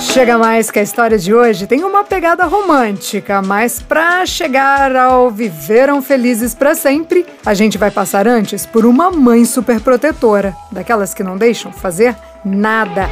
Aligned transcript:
Chega 0.00 0.38
mais 0.38 0.70
que 0.70 0.78
a 0.78 0.82
história 0.82 1.18
de 1.18 1.32
hoje 1.32 1.66
tem 1.66 1.84
uma 1.84 2.02
pegada 2.02 2.44
romântica, 2.46 3.42
mas 3.42 3.80
para 3.80 4.24
chegar 4.24 4.96
ao 4.96 5.30
viveram 5.30 6.00
felizes 6.00 6.54
para 6.54 6.74
sempre, 6.74 7.26
a 7.44 7.52
gente 7.52 7.76
vai 7.76 7.90
passar 7.90 8.26
antes 8.26 8.64
por 8.64 8.86
uma 8.86 9.10
mãe 9.10 9.44
superprotetora, 9.44 10.56
daquelas 10.72 11.12
que 11.12 11.22
não 11.22 11.36
deixam 11.36 11.70
fazer 11.70 12.16
nada. 12.44 13.08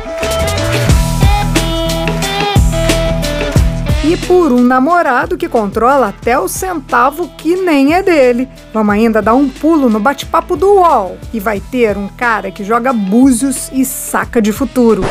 e 4.08 4.16
por 4.16 4.52
um 4.52 4.62
namorado 4.62 5.36
que 5.36 5.46
controla 5.50 6.08
até 6.08 6.38
o 6.38 6.48
centavo 6.48 7.28
que 7.36 7.56
nem 7.56 7.92
é 7.92 8.02
dele. 8.02 8.48
Vamos 8.72 8.94
ainda 8.94 9.20
dar 9.20 9.34
um 9.34 9.50
pulo 9.50 9.90
no 9.90 10.00
bate-papo 10.00 10.56
do 10.56 10.76
UOL 10.76 11.18
e 11.30 11.38
vai 11.38 11.60
ter 11.60 11.94
um 11.98 12.08
cara 12.08 12.50
que 12.50 12.64
joga 12.64 12.90
búzios 12.90 13.68
e 13.70 13.84
saca 13.84 14.40
de 14.40 14.50
futuro. 14.50 15.02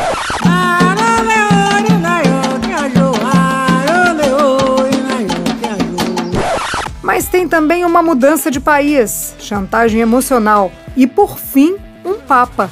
Mas 7.08 7.26
tem 7.26 7.48
também 7.48 7.86
uma 7.86 8.02
mudança 8.02 8.50
de 8.50 8.60
país, 8.60 9.34
chantagem 9.38 9.98
emocional 9.98 10.70
e, 10.94 11.06
por 11.06 11.38
fim, 11.38 11.76
um 12.04 12.20
papa. 12.20 12.68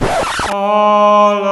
Aleluia. 0.53 1.47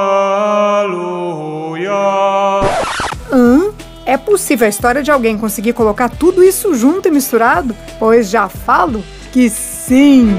Hã? 3.33 3.73
É 4.05 4.19
possível 4.19 4.67
a 4.67 4.69
história 4.69 5.03
de 5.03 5.11
alguém 5.11 5.39
conseguir 5.39 5.73
colocar 5.73 6.11
tudo 6.11 6.45
isso 6.45 6.75
junto 6.75 7.09
e 7.09 7.11
misturado? 7.11 7.75
Pois 7.99 8.29
já 8.29 8.51
falo 8.51 9.03
que 9.33 9.49
sim! 9.49 10.39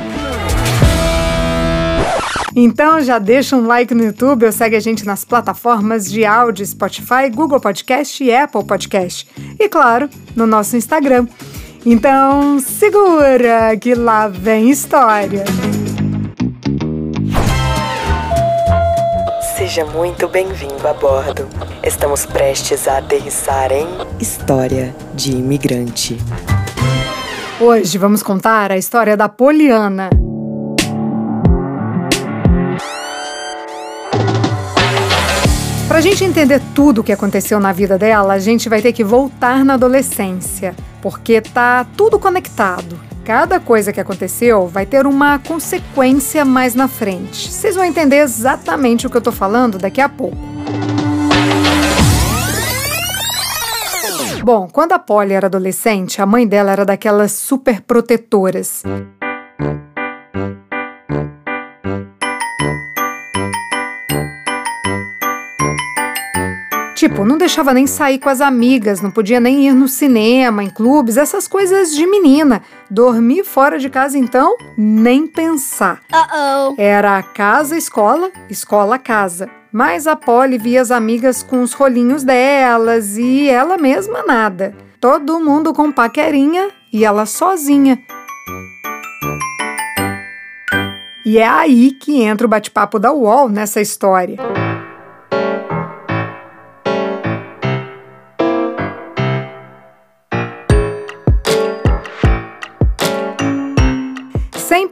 Então 2.55 3.01
já 3.01 3.17
deixa 3.17 3.55
um 3.55 3.65
like 3.65 3.95
no 3.95 4.03
YouTube 4.03 4.45
ou 4.45 4.51
segue 4.51 4.75
a 4.75 4.79
gente 4.79 5.03
nas 5.03 5.25
plataformas 5.25 6.05
de 6.05 6.23
áudio 6.23 6.63
Spotify, 6.63 7.27
Google 7.33 7.59
Podcast 7.59 8.23
e 8.23 8.31
Apple 8.31 8.63
Podcast. 8.63 9.27
E 9.59 9.67
claro, 9.67 10.07
no 10.35 10.45
nosso 10.45 10.77
Instagram. 10.77 11.25
Então 11.87 12.59
segura 12.59 13.77
que 13.77 13.93
lá 13.93 14.27
vem 14.27 14.71
história! 14.71 15.43
Seja 19.55 19.85
muito 19.85 20.27
bem-vindo 20.27 20.87
a 20.87 20.93
bordo. 20.93 21.47
Estamos 21.83 22.25
prestes 22.25 22.87
a 22.87 22.97
aterrissar 22.97 23.71
em 23.71 23.87
História 24.19 24.95
de 25.13 25.33
Imigrante. 25.33 26.17
Hoje 27.61 27.99
vamos 27.99 28.23
contar 28.23 28.71
a 28.71 28.77
história 28.77 29.15
da 29.15 29.29
Poliana. 29.29 30.09
Para 35.87 35.99
a 35.99 36.01
gente 36.01 36.23
entender 36.23 36.59
tudo 36.73 37.01
o 37.01 37.03
que 37.03 37.11
aconteceu 37.11 37.59
na 37.59 37.71
vida 37.71 37.95
dela, 37.95 38.33
a 38.33 38.39
gente 38.39 38.67
vai 38.67 38.81
ter 38.81 38.91
que 38.91 39.03
voltar 39.03 39.63
na 39.63 39.75
adolescência, 39.75 40.75
porque 41.05 41.39
tá 41.39 41.85
tudo 41.95 42.17
conectado. 42.17 42.99
Cada 43.23 43.59
coisa 43.59 43.93
que 43.93 43.99
aconteceu 43.99 44.65
vai 44.65 44.87
ter 44.87 45.05
uma 45.05 45.37
consequência 45.37 46.43
mais 46.43 46.73
na 46.73 46.87
frente. 46.87 47.53
Vocês 47.53 47.75
vão 47.75 47.85
entender 47.85 48.15
exatamente 48.15 49.05
o 49.05 49.09
que 49.11 49.15
eu 49.15 49.21
tô 49.21 49.31
falando 49.31 49.77
daqui 49.77 50.01
a 50.01 50.09
pouco. 50.09 50.35
Bom, 54.43 54.67
quando 54.67 54.93
a 54.93 54.99
Polly 54.99 55.33
era 55.33 55.45
adolescente, 55.45 56.23
a 56.23 56.25
mãe 56.25 56.47
dela 56.47 56.71
era 56.71 56.83
daquelas 56.83 57.33
super 57.33 57.81
protetoras. 57.81 58.81
Tipo, 67.05 67.23
não 67.23 67.37
deixava 67.37 67.71
nem 67.71 67.85
sair 67.85 68.17
com 68.17 68.29
as 68.29 68.41
amigas, 68.41 68.99
não 68.99 69.11
podia 69.11 69.39
nem 69.39 69.67
ir 69.67 69.75
no 69.75 69.87
cinema, 69.87 70.63
em 70.63 70.71
clubes, 70.71 71.17
essas 71.17 71.47
coisas 71.47 71.93
de 71.93 72.03
menina. 72.07 72.63
Dormir 72.89 73.43
fora 73.43 73.77
de 73.77 73.91
casa, 73.91 74.17
então, 74.17 74.57
nem 74.75 75.27
pensar. 75.27 76.01
Uh 76.11 76.71
-oh. 76.71 76.75
Era 76.79 77.21
casa, 77.21 77.77
escola, 77.77 78.31
escola, 78.49 78.97
casa. 78.97 79.47
Mas 79.71 80.07
a 80.07 80.15
Polly 80.15 80.57
via 80.57 80.81
as 80.81 80.89
amigas 80.89 81.43
com 81.43 81.61
os 81.61 81.73
rolinhos 81.73 82.23
delas 82.23 83.19
e 83.19 83.47
ela 83.47 83.77
mesma 83.77 84.23
nada. 84.23 84.73
Todo 84.99 85.39
mundo 85.39 85.75
com 85.75 85.91
paquerinha 85.91 86.71
e 86.91 87.05
ela 87.05 87.27
sozinha. 87.27 87.99
E 91.23 91.37
é 91.37 91.47
aí 91.47 91.91
que 91.91 92.23
entra 92.23 92.47
o 92.47 92.49
bate-papo 92.49 92.97
da 92.97 93.13
UOL 93.13 93.47
nessa 93.47 93.79
história. 93.79 94.37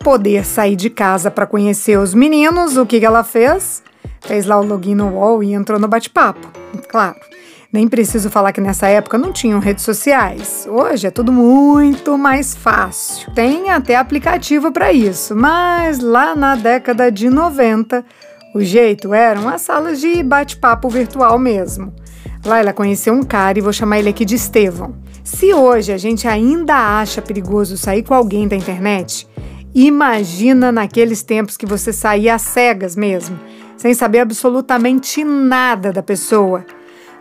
Poder 0.03 0.45
sair 0.45 0.75
de 0.75 0.89
casa 0.89 1.31
para 1.31 1.47
conhecer 1.47 1.97
os 1.97 2.13
meninos, 2.13 2.75
o 2.75 2.85
que 2.85 3.03
ela 3.03 3.23
fez? 3.23 3.81
Fez 4.19 4.45
lá 4.45 4.59
o 4.59 4.63
login 4.63 4.95
no 4.95 5.13
UOL 5.13 5.41
e 5.41 5.53
entrou 5.53 5.79
no 5.79 5.87
bate-papo. 5.87 6.45
Claro, 6.89 7.15
nem 7.71 7.87
preciso 7.87 8.29
falar 8.29 8.51
que 8.51 8.59
nessa 8.59 8.87
época 8.87 9.17
não 9.17 9.31
tinham 9.31 9.59
redes 9.59 9.85
sociais. 9.85 10.67
Hoje 10.69 11.07
é 11.07 11.11
tudo 11.11 11.31
muito 11.31 12.17
mais 12.17 12.53
fácil. 12.53 13.31
Tem 13.31 13.69
até 13.69 13.95
aplicativo 13.95 14.73
para 14.73 14.91
isso, 14.91 15.33
mas 15.35 15.99
lá 15.99 16.35
na 16.35 16.57
década 16.57 17.09
de 17.09 17.29
90, 17.29 18.03
o 18.53 18.61
jeito 18.61 19.13
eram 19.13 19.47
as 19.47 19.61
salas 19.61 20.01
de 20.01 20.21
bate-papo 20.21 20.89
virtual 20.89 21.39
mesmo. 21.39 21.93
Lá 22.45 22.59
ela 22.59 22.73
conheceu 22.73 23.13
um 23.13 23.23
cara 23.23 23.57
e 23.57 23.61
vou 23.61 23.71
chamar 23.71 23.99
ele 23.99 24.09
aqui 24.09 24.25
de 24.25 24.35
Estevão. 24.35 24.95
Se 25.23 25.53
hoje 25.53 25.93
a 25.93 25.97
gente 25.97 26.27
ainda 26.27 26.99
acha 26.99 27.21
perigoso 27.21 27.77
sair 27.77 28.03
com 28.03 28.13
alguém 28.13 28.49
da 28.49 28.55
internet, 28.57 29.25
Imagina 29.75 30.71
naqueles 30.71 31.23
tempos 31.23 31.57
que 31.57 31.65
você 31.65 31.91
saía 31.91 32.35
às 32.35 32.43
cegas 32.43 32.95
mesmo, 32.95 33.39
sem 33.75 33.93
saber 33.93 34.19
absolutamente 34.19 35.23
nada 35.23 35.91
da 35.91 36.03
pessoa. 36.03 36.63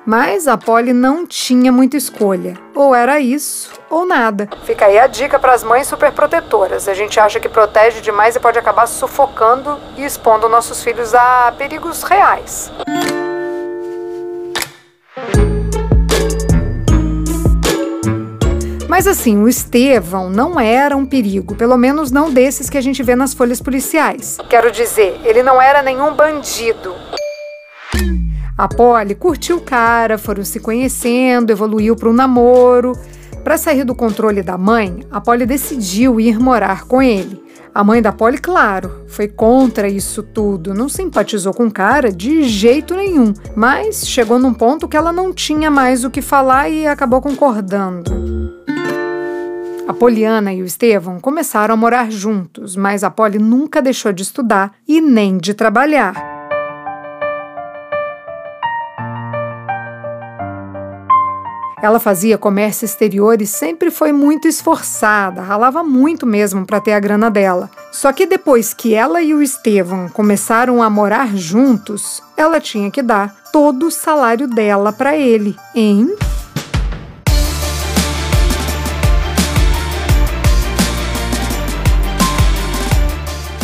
Mas 0.04 0.48
a 0.48 0.58
Polly 0.58 0.92
não 0.92 1.24
tinha 1.24 1.70
muita 1.70 1.96
escolha. 1.96 2.54
Ou 2.74 2.94
era 2.94 3.20
isso, 3.20 3.70
ou 3.88 4.04
nada. 4.04 4.48
Fica 4.64 4.86
aí 4.86 4.98
a 4.98 5.06
dica 5.06 5.38
para 5.38 5.54
as 5.54 5.62
mães 5.62 5.86
superprotetoras. 5.86 6.88
A 6.88 6.94
gente 6.94 7.20
acha 7.20 7.38
que 7.38 7.48
protege 7.48 8.00
demais 8.00 8.34
e 8.34 8.40
pode 8.40 8.58
acabar 8.58 8.86
sufocando 8.86 9.78
e 9.96 10.04
expondo 10.04 10.48
nossos 10.48 10.82
filhos 10.82 11.14
a 11.14 11.54
perigos 11.56 12.02
reais. 12.02 12.70
Mas 18.92 19.06
assim, 19.06 19.38
o 19.38 19.48
Estevão 19.48 20.28
não 20.28 20.60
era 20.60 20.94
um 20.94 21.06
perigo, 21.06 21.54
pelo 21.54 21.78
menos 21.78 22.10
não 22.10 22.30
desses 22.30 22.68
que 22.68 22.76
a 22.76 22.80
gente 22.82 23.02
vê 23.02 23.16
nas 23.16 23.32
folhas 23.32 23.58
policiais. 23.58 24.36
Quero 24.50 24.70
dizer, 24.70 25.18
ele 25.24 25.42
não 25.42 25.62
era 25.62 25.82
nenhum 25.82 26.14
bandido. 26.14 26.94
A 28.56 28.68
Polly 28.68 29.14
curtiu 29.14 29.56
o 29.56 29.60
cara, 29.62 30.18
foram 30.18 30.44
se 30.44 30.60
conhecendo, 30.60 31.50
evoluiu 31.50 31.96
para 31.96 32.10
um 32.10 32.12
namoro. 32.12 32.92
Para 33.42 33.56
sair 33.56 33.82
do 33.82 33.94
controle 33.94 34.42
da 34.42 34.58
mãe, 34.58 35.06
a 35.10 35.22
Polly 35.22 35.46
decidiu 35.46 36.20
ir 36.20 36.38
morar 36.38 36.84
com 36.84 37.00
ele. 37.00 37.42
A 37.74 37.82
mãe 37.82 38.02
da 38.02 38.12
Polly, 38.12 38.36
claro, 38.36 39.06
foi 39.08 39.26
contra 39.26 39.88
isso 39.88 40.22
tudo, 40.22 40.74
não 40.74 40.90
simpatizou 40.90 41.54
com 41.54 41.64
o 41.64 41.72
cara 41.72 42.12
de 42.12 42.42
jeito 42.42 42.94
nenhum, 42.94 43.32
mas 43.56 44.06
chegou 44.06 44.38
num 44.38 44.52
ponto 44.52 44.86
que 44.86 44.98
ela 44.98 45.14
não 45.14 45.32
tinha 45.32 45.70
mais 45.70 46.04
o 46.04 46.10
que 46.10 46.20
falar 46.20 46.68
e 46.68 46.86
acabou 46.86 47.22
concordando. 47.22 48.41
A 49.92 49.94
Poliana 49.94 50.54
e 50.54 50.62
o 50.62 50.64
Estevão 50.64 51.20
começaram 51.20 51.74
a 51.74 51.76
morar 51.76 52.10
juntos, 52.10 52.76
mas 52.76 53.04
a 53.04 53.10
Polly 53.10 53.38
nunca 53.38 53.82
deixou 53.82 54.10
de 54.10 54.22
estudar 54.22 54.72
e 54.88 55.02
nem 55.02 55.36
de 55.36 55.52
trabalhar. 55.52 56.14
Ela 61.82 62.00
fazia 62.00 62.38
comércio 62.38 62.86
exterior 62.86 63.42
e 63.42 63.46
sempre 63.46 63.90
foi 63.90 64.12
muito 64.12 64.48
esforçada, 64.48 65.42
ralava 65.42 65.82
muito 65.84 66.24
mesmo 66.24 66.64
para 66.64 66.80
ter 66.80 66.94
a 66.94 67.00
grana 67.00 67.30
dela. 67.30 67.68
Só 67.92 68.14
que 68.14 68.24
depois 68.24 68.72
que 68.72 68.94
ela 68.94 69.20
e 69.20 69.34
o 69.34 69.42
Estevão 69.42 70.08
começaram 70.08 70.82
a 70.82 70.88
morar 70.88 71.36
juntos, 71.36 72.22
ela 72.34 72.58
tinha 72.58 72.90
que 72.90 73.02
dar 73.02 73.36
todo 73.52 73.88
o 73.88 73.90
salário 73.90 74.48
dela 74.48 74.90
para 74.90 75.18
ele, 75.18 75.54
em 75.74 76.16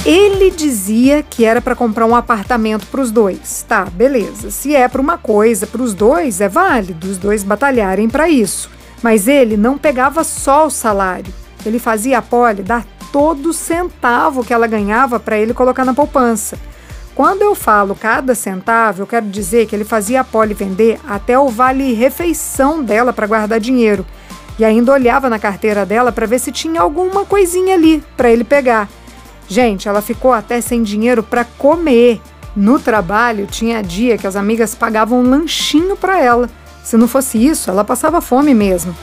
Ele 0.09 0.51
dizia 0.51 1.23
que 1.23 1.45
era 1.45 1.61
para 1.61 1.77
comprar 1.77 2.07
um 2.07 2.17
apartamento 2.17 2.87
para 2.87 3.03
os 3.03 3.11
dois. 3.11 3.63
Tá, 3.69 3.85
beleza. 3.85 4.51
Se 4.51 4.75
é 4.75 4.89
para 4.89 5.03
uma 5.03 5.19
coisa, 5.19 5.67
para 5.67 5.83
os 5.83 5.93
dois, 5.93 6.41
é 6.41 6.49
válido 6.49 7.07
os 7.07 7.19
dois 7.19 7.45
batalharem 7.45 8.09
para 8.09 8.27
isso. 8.27 8.71
Mas 9.03 9.29
ele 9.29 9.55
não 9.55 9.77
pegava 9.77 10.25
só 10.25 10.67
o 10.67 10.71
salário. 10.71 11.31
Ele 11.63 11.79
fazia 11.79 12.17
a 12.17 12.23
Polly 12.23 12.63
dar 12.63 12.87
todo 13.13 13.53
centavo 13.53 14.43
que 14.43 14.55
ela 14.55 14.67
ganhava 14.67 15.21
para 15.21 15.37
ele 15.37 15.53
colocar 15.53 15.85
na 15.85 15.93
poupança. 15.93 16.59
Quando 17.15 17.43
eu 17.43 17.55
falo 17.55 17.95
cada 17.95 18.35
centavo, 18.35 19.03
eu 19.03 19.07
quero 19.07 19.27
dizer 19.27 19.67
que 19.67 19.77
ele 19.77 19.85
fazia 19.85 20.23
a 20.23 20.25
Polly 20.25 20.55
vender 20.55 20.99
até 21.07 21.39
o 21.39 21.49
vale-refeição 21.49 22.83
dela 22.83 23.13
para 23.13 23.27
guardar 23.27 23.61
dinheiro. 23.61 24.07
E 24.59 24.65
ainda 24.65 24.91
olhava 24.91 25.29
na 25.29 25.39
carteira 25.39 25.85
dela 25.85 26.11
para 26.11 26.27
ver 26.27 26.39
se 26.39 26.51
tinha 26.51 26.81
alguma 26.81 27.27
coisinha 27.27 27.75
ali 27.75 28.03
para 28.17 28.31
ele 28.31 28.43
pegar. 28.43 28.89
Gente, 29.49 29.89
ela 29.89 30.03
ficou 30.03 30.33
até 30.33 30.61
sem 30.61 30.83
dinheiro 30.83 31.23
para 31.23 31.45
comer. 31.45 32.21
No 32.55 32.79
trabalho, 32.79 33.47
tinha 33.47 33.83
dia 33.83 34.19
que 34.19 34.27
as 34.27 34.37
amigas 34.37 34.75
pagavam 34.75 35.21
um 35.21 35.31
lanchinho 35.31 35.97
para 35.97 36.21
ela. 36.21 36.51
Se 36.85 36.97
não 36.97 37.09
fosse 37.09 37.39
isso, 37.45 37.71
ela 37.71 37.85
passava 37.85 38.21
fome 38.21 38.53
mesmo. 38.53 38.95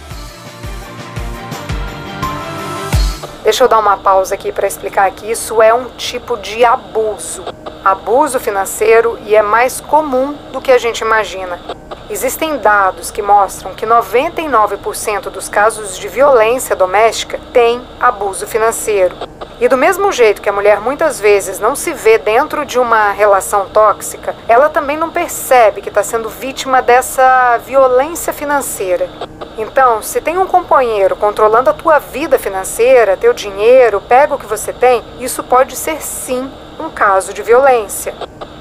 Deixa 3.43 3.63
eu 3.63 3.67
dar 3.67 3.79
uma 3.79 3.97
pausa 3.97 4.33
aqui 4.33 4.51
para 4.51 4.67
explicar 4.67 5.09
que 5.11 5.29
isso 5.29 5.61
é 5.61 5.73
um 5.73 5.85
tipo 5.97 6.35
de 6.37 6.65
abuso. 6.65 7.43
Abuso 7.83 8.39
financeiro 8.39 9.19
e 9.23 9.35
é 9.35 9.41
mais 9.41 9.79
comum 9.79 10.35
do 10.51 10.59
que 10.59 10.71
a 10.71 10.79
gente 10.79 11.01
imagina. 11.01 11.59
Existem 12.07 12.57
dados 12.59 13.09
que 13.09 13.19
mostram 13.19 13.73
que 13.73 13.83
99% 13.83 15.23
dos 15.31 15.49
casos 15.49 15.97
de 15.97 16.07
violência 16.07 16.75
doméstica 16.75 17.39
têm 17.51 17.81
abuso 17.99 18.45
financeiro. 18.45 19.15
E 19.59 19.67
do 19.67 19.75
mesmo 19.75 20.11
jeito 20.11 20.39
que 20.39 20.49
a 20.49 20.53
mulher 20.53 20.79
muitas 20.79 21.19
vezes 21.19 21.59
não 21.59 21.75
se 21.75 21.93
vê 21.93 22.19
dentro 22.19 22.63
de 22.63 22.77
uma 22.77 23.11
relação 23.11 23.67
tóxica, 23.69 24.35
ela 24.47 24.69
também 24.69 24.97
não 24.97 25.09
percebe 25.09 25.81
que 25.81 25.89
está 25.89 26.03
sendo 26.03 26.29
vítima 26.29 26.79
dessa 26.79 27.57
violência 27.57 28.31
financeira. 28.31 29.09
Então, 29.57 30.03
se 30.03 30.21
tem 30.21 30.37
um 30.37 30.45
companheiro 30.45 31.15
controlando 31.15 31.71
a 31.71 31.73
tua 31.73 31.97
vida 31.97 32.37
financeira, 32.37 33.17
teu 33.17 33.33
dinheiro, 33.33 33.99
pega 33.99 34.35
o 34.35 34.37
que 34.37 34.45
você 34.45 34.71
tem, 34.71 35.01
isso 35.19 35.41
pode 35.43 35.75
ser 35.75 36.03
sim 36.03 36.51
um 36.79 36.89
caso 36.91 37.33
de 37.33 37.41
violência. 37.41 38.13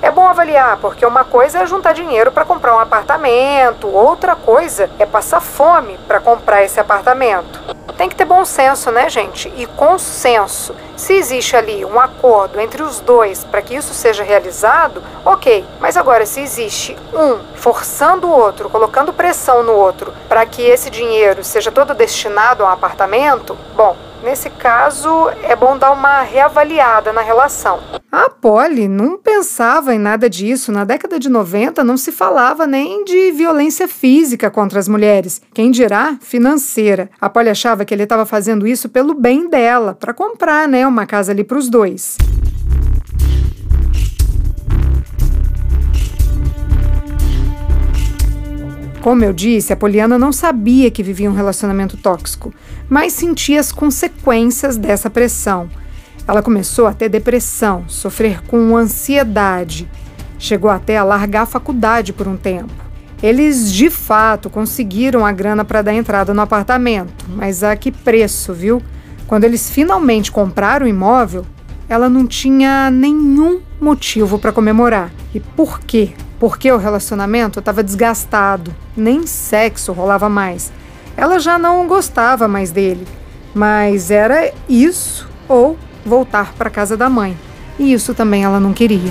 É 0.04 0.10
bom 0.10 0.28
avaliar, 0.28 0.76
porque 0.82 1.06
uma 1.06 1.24
coisa 1.24 1.60
é 1.60 1.66
juntar 1.66 1.94
dinheiro 1.94 2.30
para 2.30 2.44
comprar 2.44 2.76
um 2.76 2.78
apartamento, 2.78 3.88
outra 3.88 4.36
coisa 4.36 4.90
é 4.98 5.06
passar 5.06 5.40
fome 5.40 5.98
para 6.06 6.20
comprar 6.20 6.62
esse 6.62 6.78
apartamento. 6.78 7.58
Tem 7.96 8.10
que 8.10 8.14
ter 8.14 8.26
bom 8.26 8.44
senso, 8.44 8.90
né, 8.90 9.08
gente? 9.08 9.50
E 9.56 9.64
consenso. 9.64 10.76
Se 10.94 11.14
existe 11.14 11.56
ali 11.56 11.86
um 11.86 11.98
acordo 11.98 12.60
entre 12.60 12.82
os 12.82 13.00
dois 13.00 13.44
para 13.44 13.62
que 13.62 13.74
isso 13.74 13.94
seja 13.94 14.22
realizado, 14.22 15.02
ok. 15.24 15.64
Mas 15.80 15.96
agora, 15.96 16.26
se 16.26 16.42
existe 16.42 16.94
um 17.14 17.38
forçando 17.54 18.26
o 18.26 18.30
outro, 18.30 18.68
colocando 18.68 19.10
pressão 19.10 19.62
no 19.62 19.72
outro 19.72 20.12
para 20.28 20.44
que 20.44 20.60
esse 20.60 20.90
dinheiro 20.90 21.42
seja 21.42 21.72
todo 21.72 21.94
destinado 21.94 22.62
a 22.62 22.66
um 22.66 22.70
apartamento, 22.70 23.56
bom, 23.74 23.96
Nesse 24.24 24.48
caso, 24.48 25.28
é 25.42 25.54
bom 25.54 25.76
dar 25.76 25.92
uma 25.92 26.22
reavaliada 26.22 27.12
na 27.12 27.20
relação. 27.20 27.78
A 28.10 28.30
Polly 28.30 28.88
não 28.88 29.18
pensava 29.18 29.94
em 29.94 29.98
nada 29.98 30.30
disso. 30.30 30.72
Na 30.72 30.82
década 30.82 31.18
de 31.18 31.28
90 31.28 31.84
não 31.84 31.98
se 31.98 32.10
falava 32.10 32.66
nem 32.66 33.04
de 33.04 33.32
violência 33.32 33.86
física 33.86 34.50
contra 34.50 34.80
as 34.80 34.88
mulheres, 34.88 35.42
quem 35.52 35.70
dirá 35.70 36.16
financeira. 36.22 37.10
A 37.20 37.28
Polly 37.28 37.50
achava 37.50 37.84
que 37.84 37.92
ele 37.92 38.04
estava 38.04 38.24
fazendo 38.24 38.66
isso 38.66 38.88
pelo 38.88 39.12
bem 39.12 39.46
dela, 39.46 39.94
para 39.94 40.14
comprar, 40.14 40.66
né, 40.66 40.86
uma 40.86 41.04
casa 41.04 41.30
ali 41.30 41.44
para 41.44 41.58
os 41.58 41.68
dois. 41.68 42.16
Como 49.04 49.22
eu 49.22 49.34
disse, 49.34 49.70
a 49.70 49.76
Poliana 49.76 50.18
não 50.18 50.32
sabia 50.32 50.90
que 50.90 51.02
vivia 51.02 51.30
um 51.30 51.34
relacionamento 51.34 51.94
tóxico, 51.94 52.54
mas 52.88 53.12
sentia 53.12 53.60
as 53.60 53.70
consequências 53.70 54.78
dessa 54.78 55.10
pressão. 55.10 55.68
Ela 56.26 56.42
começou 56.42 56.86
a 56.86 56.94
ter 56.94 57.10
depressão, 57.10 57.84
sofrer 57.86 58.40
com 58.46 58.74
ansiedade. 58.74 59.86
Chegou 60.38 60.70
até 60.70 60.96
a 60.96 61.04
largar 61.04 61.42
a 61.42 61.46
faculdade 61.46 62.14
por 62.14 62.26
um 62.26 62.34
tempo. 62.34 62.72
Eles 63.22 63.70
de 63.70 63.90
fato 63.90 64.48
conseguiram 64.48 65.26
a 65.26 65.32
grana 65.32 65.66
para 65.66 65.82
dar 65.82 65.92
entrada 65.92 66.32
no 66.32 66.40
apartamento, 66.40 67.26
mas 67.28 67.62
a 67.62 67.76
que 67.76 67.92
preço, 67.92 68.54
viu? 68.54 68.82
Quando 69.26 69.44
eles 69.44 69.68
finalmente 69.68 70.32
compraram 70.32 70.86
o 70.86 70.88
imóvel, 70.88 71.44
ela 71.88 72.08
não 72.08 72.26
tinha 72.26 72.90
nenhum 72.90 73.60
motivo 73.80 74.38
para 74.38 74.52
comemorar. 74.52 75.10
E 75.34 75.40
por 75.40 75.80
quê? 75.80 76.14
porque 76.38 76.70
o 76.70 76.76
relacionamento 76.76 77.58
estava 77.58 77.82
desgastado, 77.82 78.74
nem 78.94 79.26
sexo 79.26 79.92
rolava 79.92 80.28
mais. 80.28 80.70
Ela 81.16 81.38
já 81.38 81.58
não 81.58 81.86
gostava 81.86 82.46
mais 82.46 82.70
dele, 82.70 83.06
mas 83.54 84.10
era 84.10 84.52
isso 84.68 85.26
ou 85.48 85.78
voltar 86.04 86.52
para 86.52 86.68
casa 86.68 86.98
da 86.98 87.08
mãe. 87.08 87.34
E 87.78 87.94
isso 87.94 88.12
também 88.12 88.44
ela 88.44 88.60
não 88.60 88.74
queria. 88.74 89.10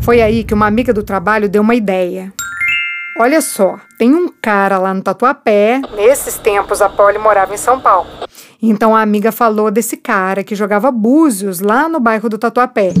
Foi 0.00 0.22
aí 0.22 0.44
que 0.44 0.54
uma 0.54 0.68
amiga 0.68 0.92
do 0.92 1.02
trabalho 1.02 1.48
deu 1.48 1.62
uma 1.62 1.74
ideia. 1.74 2.32
Olha 3.18 3.40
só, 3.40 3.80
tem 3.98 4.14
um 4.14 4.28
cara 4.40 4.78
lá 4.78 4.94
no 4.94 5.02
Tatuapé. 5.02 5.80
Nesses 5.96 6.38
tempos 6.38 6.80
a 6.80 6.88
Polly 6.88 7.18
morava 7.18 7.52
em 7.52 7.58
São 7.58 7.80
Paulo. 7.80 8.08
Então 8.60 8.94
a 8.94 9.02
amiga 9.02 9.30
falou 9.30 9.70
desse 9.70 9.96
cara 9.96 10.42
que 10.42 10.56
jogava 10.56 10.90
búzios 10.90 11.60
lá 11.60 11.88
no 11.88 12.00
bairro 12.00 12.28
do 12.28 12.36
Tatuapé. 12.36 12.92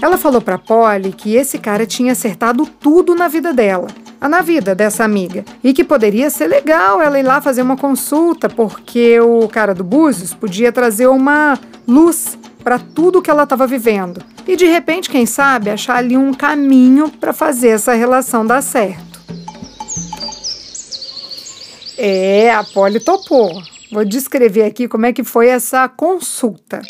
Ela 0.00 0.16
falou 0.16 0.40
para 0.40 0.56
Polly 0.56 1.12
que 1.12 1.34
esse 1.34 1.58
cara 1.58 1.84
tinha 1.84 2.12
acertado 2.12 2.64
tudo 2.64 3.16
na 3.16 3.26
vida 3.26 3.52
dela, 3.52 3.88
na 4.20 4.40
vida 4.40 4.72
dessa 4.72 5.02
amiga, 5.02 5.44
e 5.64 5.72
que 5.72 5.82
poderia 5.82 6.30
ser 6.30 6.46
legal 6.46 7.02
ela 7.02 7.18
ir 7.18 7.24
lá 7.24 7.40
fazer 7.40 7.62
uma 7.62 7.76
consulta, 7.76 8.48
porque 8.48 9.18
o 9.20 9.48
cara 9.48 9.74
do 9.74 9.82
Búzios 9.82 10.32
podia 10.32 10.70
trazer 10.70 11.08
uma 11.08 11.58
luz 11.88 12.38
para 12.62 12.78
tudo 12.78 13.20
que 13.20 13.30
ela 13.30 13.42
estava 13.42 13.66
vivendo. 13.66 14.22
E 14.46 14.54
de 14.54 14.66
repente, 14.66 15.10
quem 15.10 15.26
sabe, 15.26 15.70
achar 15.70 15.96
ali 15.96 16.16
um 16.16 16.32
caminho 16.32 17.08
para 17.08 17.32
fazer 17.32 17.70
essa 17.70 17.92
relação 17.94 18.46
dar 18.46 18.62
certo. 18.62 19.15
É, 21.98 22.50
a 22.50 22.62
Polly 22.62 23.00
topou. 23.00 23.62
Vou 23.90 24.04
descrever 24.04 24.64
aqui 24.64 24.88
como 24.88 25.06
é 25.06 25.12
que 25.12 25.24
foi 25.24 25.48
essa 25.48 25.88
consulta. 25.88 26.82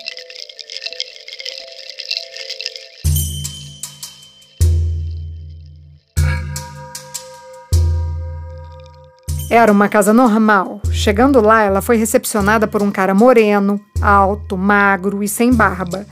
Era 9.48 9.70
uma 9.70 9.88
casa 9.88 10.12
normal. 10.12 10.80
Chegando 10.90 11.40
lá, 11.40 11.62
ela 11.62 11.80
foi 11.80 11.96
recepcionada 11.96 12.66
por 12.66 12.82
um 12.82 12.90
cara 12.90 13.14
moreno, 13.14 13.80
alto, 14.02 14.56
magro 14.56 15.22
e 15.22 15.28
sem 15.28 15.52
barba. 15.52 16.04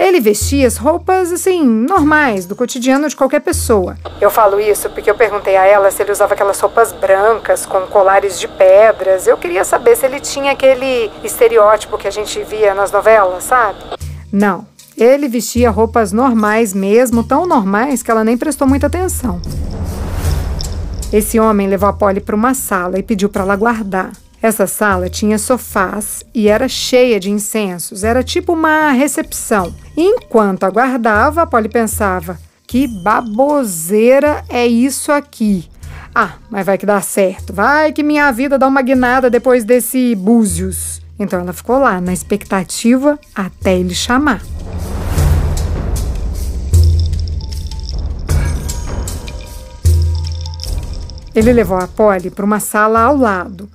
Ele 0.00 0.18
vestia 0.18 0.66
as 0.66 0.78
roupas, 0.78 1.30
assim, 1.30 1.62
normais, 1.62 2.46
do 2.46 2.56
cotidiano 2.56 3.06
de 3.06 3.14
qualquer 3.14 3.40
pessoa. 3.40 3.98
Eu 4.18 4.30
falo 4.30 4.58
isso 4.58 4.88
porque 4.88 5.10
eu 5.10 5.14
perguntei 5.14 5.58
a 5.58 5.66
ela 5.66 5.90
se 5.90 6.02
ele 6.02 6.10
usava 6.10 6.32
aquelas 6.32 6.58
roupas 6.58 6.90
brancas 6.90 7.66
com 7.66 7.82
colares 7.82 8.40
de 8.40 8.48
pedras. 8.48 9.26
Eu 9.26 9.36
queria 9.36 9.62
saber 9.62 9.94
se 9.96 10.06
ele 10.06 10.18
tinha 10.18 10.52
aquele 10.52 11.10
estereótipo 11.22 11.98
que 11.98 12.08
a 12.08 12.10
gente 12.10 12.42
via 12.44 12.72
nas 12.72 12.90
novelas, 12.90 13.44
sabe? 13.44 13.78
Não. 14.32 14.66
Ele 14.96 15.28
vestia 15.28 15.68
roupas 15.68 16.12
normais 16.12 16.72
mesmo, 16.72 17.22
tão 17.22 17.44
normais 17.44 18.02
que 18.02 18.10
ela 18.10 18.24
nem 18.24 18.38
prestou 18.38 18.66
muita 18.66 18.86
atenção. 18.86 19.38
Esse 21.12 21.38
homem 21.38 21.68
levou 21.68 21.90
a 21.90 21.92
Polly 21.92 22.20
para 22.20 22.34
uma 22.34 22.54
sala 22.54 22.98
e 22.98 23.02
pediu 23.02 23.28
para 23.28 23.42
ela 23.42 23.54
guardar. 23.54 24.12
Essa 24.42 24.66
sala 24.66 25.10
tinha 25.10 25.38
sofás 25.38 26.24
e 26.34 26.48
era 26.48 26.66
cheia 26.66 27.20
de 27.20 27.30
incensos, 27.30 28.02
era 28.04 28.22
tipo 28.22 28.54
uma 28.54 28.90
recepção. 28.90 29.74
Enquanto 30.00 30.64
aguardava, 30.64 31.46
Polly 31.46 31.68
pensava: 31.68 32.38
que 32.66 32.86
baboseira 32.86 34.44
é 34.48 34.66
isso 34.66 35.10
aqui? 35.10 35.68
Ah, 36.14 36.34
mas 36.50 36.66
vai 36.66 36.78
que 36.78 36.86
dá 36.86 37.00
certo, 37.00 37.52
vai 37.52 37.92
que 37.92 38.02
minha 38.02 38.30
vida 38.32 38.58
dá 38.58 38.66
uma 38.66 38.82
guinada 38.82 39.30
depois 39.30 39.64
desse 39.64 40.14
búzios. 40.14 41.00
Então 41.18 41.40
ela 41.40 41.52
ficou 41.52 41.78
lá, 41.78 42.00
na 42.00 42.12
expectativa 42.12 43.18
até 43.34 43.76
ele 43.76 43.94
chamar. 43.94 44.40
Ele 51.34 51.52
levou 51.52 51.76
a 51.76 51.86
Polly 51.86 52.30
para 52.30 52.44
uma 52.44 52.58
sala 52.58 53.02
ao 53.02 53.16
lado. 53.16 53.68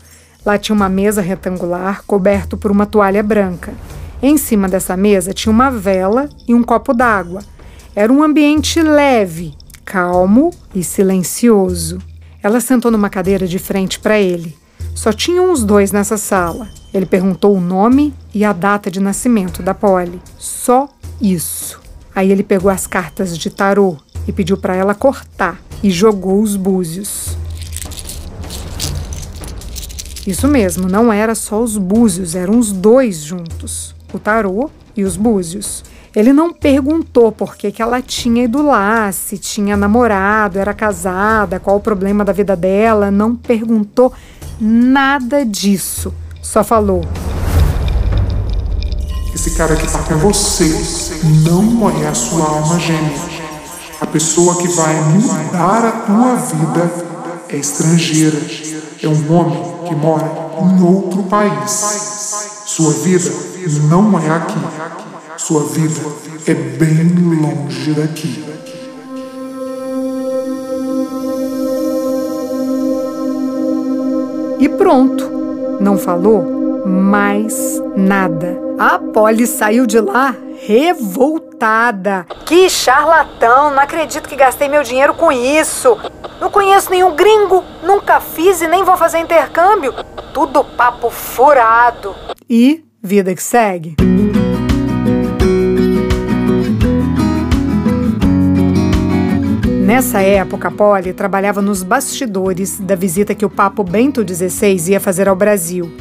Lá 0.46 0.58
tinha 0.58 0.75
uma 0.75 0.89
mesa 0.89 1.22
retangular 1.22 2.03
coberto 2.05 2.58
por 2.58 2.70
uma 2.70 2.86
toalha 2.86 3.24
branca. 3.24 3.74
Em 4.22 4.38
cima 4.38 4.67
dessa 4.67 4.95
mesa 4.95 5.34
tinha 5.34 5.51
uma 5.51 5.69
vela 5.69 6.29
e 6.48 6.53
um 6.53 6.63
copo 6.63 6.93
d'água. 6.93 7.41
Era 7.95 8.12
um 8.12 8.24
ambiente 8.24 8.81
leve, 8.81 9.53
calmo 9.84 10.51
e 10.74 10.84
silencioso. 10.84 12.00
Ela 12.41 12.60
sentou 12.60 12.91
numa 12.91 13.10
cadeira 13.10 13.48
de 13.48 13.60
frente 13.60 14.00
para 14.00 14.19
ele. 14.19 14.55
Só 14.93 15.12
tinham 15.12 15.51
os 15.51 15.63
dois 15.63 15.91
nessa 15.91 16.17
sala. 16.17 16.69
Ele 16.93 17.05
perguntou 17.05 17.55
o 17.55 17.62
nome 17.62 18.13
e 18.34 18.45
a 18.45 18.53
data 18.53 18.89
de 18.89 19.00
nascimento 19.00 19.62
da 19.62 19.74
Polly. 19.74 20.22
Só 20.38 20.89
isso. 21.22 21.81
Aí 22.13 22.31
ele 22.31 22.43
pegou 22.43 22.72
as 22.72 22.88
cartas 22.88 23.38
de 23.38 23.50
tarô 23.50 23.98
e 24.27 24.31
pediu 24.31 24.57
para 24.57 24.75
ela 24.75 24.95
cortar 24.95 25.60
e 25.84 25.89
jogou 25.89 26.41
os 26.41 26.55
búzios. 26.55 27.38
Isso 30.25 30.48
mesmo, 30.48 30.88
não 30.88 31.13
era 31.13 31.36
só 31.36 31.62
os 31.62 31.77
búzios, 31.77 32.34
eram 32.34 32.57
os 32.57 32.72
dois 32.72 33.17
juntos, 33.17 33.95
o 34.15 34.19
tarô 34.19 34.69
e 34.95 35.03
os 35.03 35.17
búzios. 35.17 35.84
Ele 36.15 36.31
não 36.31 36.53
perguntou 36.53 37.29
por 37.31 37.57
que, 37.57 37.72
que 37.72 37.81
ela 37.81 38.01
tinha 38.01 38.45
ido 38.45 38.62
lá, 38.62 39.12
se 39.12 39.38
tinha 39.38 39.75
namorado, 39.75 40.57
era 40.57 40.74
casada, 40.74 41.60
qual 41.60 41.75
o 41.75 41.81
problema 41.81 42.24
da 42.24 42.31
vida 42.31 42.55
dela, 42.55 43.12
não 43.12 43.36
perguntou 43.36 44.13
nada 44.60 45.45
disso. 45.45 46.13
Só 46.41 46.63
falou: 46.63 47.01
Esse 49.34 49.51
cara 49.51 49.75
que 49.75 49.91
tá 49.91 50.00
com 50.03 50.15
você 50.15 50.74
não 51.43 51.89
é 52.01 52.07
a 52.07 52.13
sua 52.13 52.48
alma 52.48 52.79
gêmea. 52.79 53.36
A 54.00 54.05
pessoa 54.05 54.55
que 54.55 54.69
vai 54.69 54.95
mudar 55.01 55.86
a 55.86 55.91
tua 55.91 56.36
vida 56.36 56.91
é 57.50 57.57
estrangeira. 57.57 58.39
É 59.03 59.07
um 59.07 59.34
homem 59.34 59.62
que 59.86 59.95
mora 59.95 60.31
em 60.62 60.81
outro 60.81 61.24
país. 61.24 61.72
Sua 62.65 62.93
vida 62.93 63.55
não 63.69 64.19
é 64.19 64.29
aqui. 64.29 64.60
Sua 65.38 65.63
vida 65.63 66.01
é 66.48 66.53
bem 66.53 67.10
longe 67.41 67.93
daqui. 67.93 68.43
E 74.60 74.69
pronto, 74.69 75.29
não 75.79 75.98
falou 75.98 76.86
mais 76.86 77.81
nada. 77.95 78.60
A 78.77 79.00
Polly 79.00 79.48
saiu 79.48 79.86
de 79.86 80.00
lá 80.00 80.36
revoltada. 80.65 82.25
Que 82.45 82.69
charlatão! 82.69 83.72
Não 83.72 83.81
acredito 83.81 84.29
que 84.29 84.36
gastei 84.36 84.69
meu 84.69 84.84
dinheiro 84.84 85.13
com 85.13 85.31
isso. 85.31 85.98
Não 86.39 86.51
conheço 86.51 86.91
nenhum 86.91 87.15
gringo, 87.15 87.63
nunca 87.84 88.19
fiz 88.19 88.62
e 88.62 88.67
nem 88.67 88.84
vou 88.84 88.95
fazer 88.95 89.19
intercâmbio. 89.19 89.93
Tudo 90.34 90.63
papo 90.63 91.10
furado. 91.10 92.15
E 92.50 92.85
vida 93.06 93.36
que 93.36 93.44
segue. 93.44 93.96
Nessa 99.86 100.20
época, 100.20 100.72
Polly 100.72 101.14
trabalhava 101.14 101.62
nos 101.62 101.84
bastidores 101.84 102.80
da 102.80 102.96
visita 102.96 103.36
que 103.36 103.46
o 103.46 103.50
Papo 103.50 103.84
Bento 103.84 104.26
XVI 104.28 104.92
ia 104.92 105.00
fazer 105.00 105.30
ao 105.30 105.36
Brasil. 105.36 105.92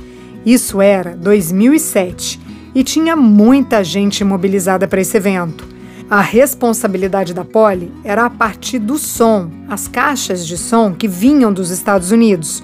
Isso 0.44 0.80
era 0.80 1.14
2007 1.14 2.40
e 2.74 2.82
tinha 2.82 3.14
muita 3.14 3.84
gente 3.84 4.24
mobilizada 4.24 4.88
para 4.88 5.00
esse 5.00 5.16
evento. 5.16 5.68
A 6.08 6.20
responsabilidade 6.20 7.34
da 7.34 7.44
Polly 7.44 7.92
era 8.02 8.24
a 8.24 8.30
partir 8.30 8.78
do 8.78 8.98
som, 8.98 9.50
as 9.68 9.86
caixas 9.86 10.46
de 10.46 10.56
som 10.56 10.94
que 10.94 11.06
vinham 11.06 11.52
dos 11.52 11.70
Estados 11.70 12.10
Unidos. 12.10 12.62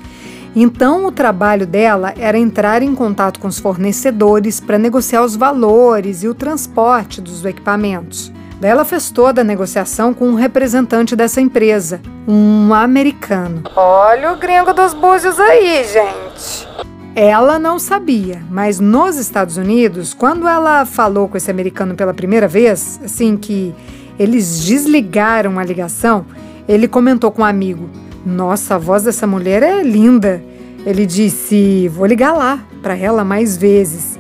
Então, 0.55 1.07
o 1.07 1.13
trabalho 1.13 1.67
dela 1.67 2.13
era 2.19 2.37
entrar 2.39 2.83
em 2.83 2.95
contato 2.95 3.39
com 3.39 3.47
os 3.47 3.59
fornecedores 3.59 4.59
para 4.59 4.79
negociar 4.79 5.23
os 5.23 5.37
valores 5.37 6.23
e 6.23 6.29
o 6.29 6.35
transporte 6.35 7.21
dos 7.21 7.45
equipamentos. 7.45 8.33
Ela 8.63 8.85
fez 8.85 9.11
toda 9.11 9.41
a 9.41 9.45
negociação 9.45 10.13
com 10.13 10.29
um 10.29 10.35
representante 10.35 11.17
dessa 11.17 11.41
empresa, 11.41 12.01
um 12.29 12.75
americano. 12.75 13.63
Olha 13.75 14.33
o 14.33 14.37
gringo 14.37 14.75
dos 14.75 14.93
búzios 14.93 15.41
aí, 15.41 15.83
gente. 15.85 16.69
Ela 17.15 17.59
não 17.59 17.79
sabia, 17.79 18.43
mas 18.51 18.79
nos 18.79 19.17
Estados 19.17 19.57
Unidos, 19.57 20.13
quando 20.13 20.47
ela 20.47 20.85
falou 20.85 21.27
com 21.27 21.37
esse 21.37 21.51
americano 21.51 21.95
pela 21.95 22.13
primeira 22.13 22.47
vez, 22.47 23.01
assim 23.03 23.37
que 23.37 23.75
eles 24.19 24.61
desligaram 24.61 25.59
a 25.59 25.65
ligação, 25.65 26.27
ele 26.69 26.87
comentou 26.87 27.33
com 27.33 27.41
um 27.43 27.47
amigo: 27.47 27.89
Nossa, 28.25 28.75
a 28.75 28.79
voz 28.79 29.03
dessa 29.03 29.27
mulher 29.27 29.63
é 29.63 29.83
linda. 29.83 30.43
Ele 30.85 31.07
disse: 31.07 31.89
Vou 31.89 32.07
ligar 32.07 32.33
lá 32.33 32.61
para 32.83 32.97
ela 32.97 33.25
mais 33.25 33.57
vezes. 33.57 34.19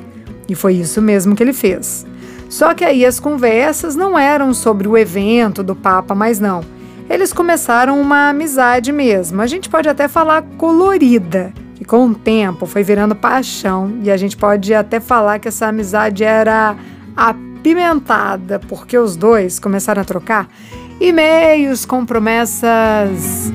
E 0.48 0.54
foi 0.54 0.74
isso 0.74 1.00
mesmo 1.00 1.34
que 1.34 1.42
ele 1.42 1.52
fez. 1.52 2.06
Só 2.48 2.74
que 2.74 2.84
aí 2.84 3.06
as 3.06 3.20
conversas 3.20 3.94
não 3.94 4.18
eram 4.18 4.52
sobre 4.52 4.88
o 4.88 4.98
evento 4.98 5.62
do 5.62 5.76
Papa, 5.76 6.14
mas 6.14 6.40
não. 6.40 6.62
Eles 7.08 7.32
começaram 7.32 8.00
uma 8.00 8.30
amizade 8.30 8.92
mesmo. 8.92 9.40
A 9.40 9.46
gente 9.46 9.68
pode 9.68 9.88
até 9.88 10.08
falar 10.08 10.42
colorida 10.58 11.52
que 11.74 11.84
com 11.84 12.06
o 12.08 12.14
tempo 12.14 12.66
foi 12.66 12.82
virando 12.82 13.14
paixão 13.14 13.98
e 14.02 14.10
a 14.10 14.16
gente 14.16 14.36
pode 14.36 14.74
até 14.74 15.00
falar 15.00 15.38
que 15.38 15.48
essa 15.48 15.66
amizade 15.66 16.22
era 16.22 16.76
apimentada, 17.16 18.58
porque 18.58 18.98
os 18.98 19.16
dois 19.16 19.58
começaram 19.58 20.02
a 20.02 20.04
trocar 20.04 20.48
e-mails 21.00 21.86
com 21.86 22.04
promessas 22.04 23.50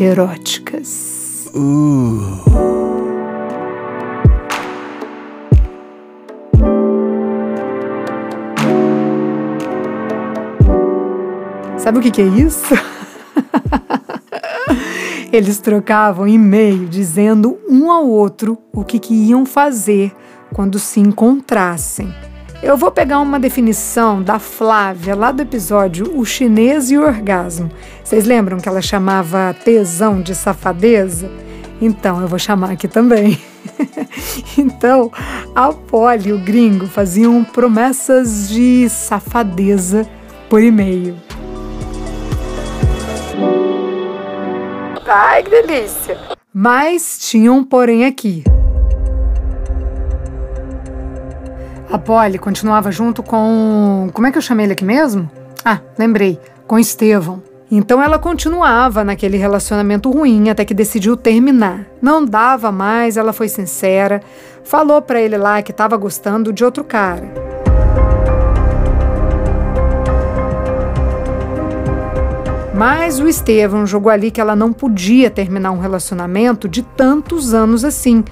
eróticas. 0.00 1.50
Uh. 1.54 2.42
Sabe 11.78 11.98
o 11.98 12.00
que, 12.00 12.10
que 12.10 12.22
é 12.22 12.26
isso? 12.26 12.74
Eles 15.30 15.58
trocavam 15.58 16.26
e-mail 16.26 16.86
dizendo 16.86 17.58
um 17.68 17.90
ao 17.90 18.06
outro 18.08 18.56
o 18.72 18.82
que, 18.84 18.98
que 18.98 19.12
iam 19.12 19.44
fazer 19.44 20.12
quando 20.52 20.78
se 20.78 21.00
encontrassem. 21.00 22.23
Eu 22.64 22.78
vou 22.78 22.90
pegar 22.90 23.20
uma 23.20 23.38
definição 23.38 24.22
da 24.22 24.38
Flávia 24.38 25.14
lá 25.14 25.30
do 25.30 25.42
episódio 25.42 26.18
O 26.18 26.24
Chinês 26.24 26.90
e 26.90 26.96
o 26.96 27.02
Orgasmo. 27.02 27.70
Vocês 28.02 28.24
lembram 28.24 28.56
que 28.56 28.66
ela 28.66 28.80
chamava 28.80 29.54
tesão 29.62 30.22
de 30.22 30.34
safadeza? 30.34 31.30
Então 31.78 32.22
eu 32.22 32.26
vou 32.26 32.38
chamar 32.38 32.70
aqui 32.70 32.88
também. 32.88 33.38
então, 34.56 35.12
a 35.54 35.74
Polly 35.74 36.30
e 36.30 36.32
o 36.32 36.38
gringo 36.38 36.86
faziam 36.86 37.44
promessas 37.44 38.48
de 38.48 38.88
safadeza 38.88 40.08
por 40.48 40.62
e-mail. 40.62 41.16
Ai, 45.06 45.42
que 45.42 45.50
delícia! 45.50 46.18
Mas 46.50 47.18
tinha 47.20 47.52
um 47.52 47.62
porém 47.62 48.06
aqui. 48.06 48.42
A 51.90 51.98
Polly 51.98 52.38
continuava 52.38 52.90
junto 52.90 53.22
com. 53.22 54.10
Como 54.12 54.26
é 54.26 54.32
que 54.32 54.38
eu 54.38 54.42
chamei 54.42 54.66
ele 54.66 54.72
aqui 54.72 54.84
mesmo? 54.84 55.30
Ah, 55.64 55.80
lembrei. 55.98 56.40
Com 56.66 56.78
Estevão. 56.78 57.42
Então 57.70 58.02
ela 58.02 58.18
continuava 58.18 59.02
naquele 59.02 59.36
relacionamento 59.36 60.10
ruim 60.10 60.48
até 60.48 60.64
que 60.64 60.74
decidiu 60.74 61.16
terminar. 61.16 61.86
Não 62.00 62.24
dava 62.24 62.70
mais, 62.70 63.16
ela 63.16 63.32
foi 63.32 63.48
sincera, 63.48 64.22
falou 64.62 65.02
para 65.02 65.20
ele 65.20 65.36
lá 65.36 65.60
que 65.62 65.72
estava 65.72 65.96
gostando 65.96 66.52
de 66.52 66.64
outro 66.64 66.84
cara. 66.84 67.32
Mas 72.74 73.20
o 73.20 73.28
Estevão 73.28 73.86
jogou 73.86 74.10
ali 74.10 74.30
que 74.30 74.40
ela 74.40 74.56
não 74.56 74.72
podia 74.72 75.30
terminar 75.30 75.70
um 75.70 75.78
relacionamento 75.78 76.68
de 76.68 76.82
tantos 76.82 77.54
anos 77.54 77.84
assim, 77.84 78.24